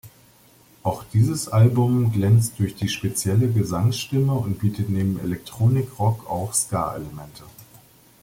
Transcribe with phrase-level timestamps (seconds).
[0.81, 7.43] Auch dieses Album glänzt durch die spezielle Gesangsstimme und bietet neben Electronic-Rock auch Ska-Elemente.